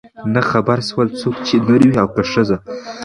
[0.33, 2.57] نه خبر سول څوک چي نر وې او که ښځه